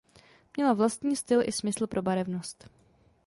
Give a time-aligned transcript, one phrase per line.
[0.57, 2.69] Měla vlastní styl i smysl pro barevnost.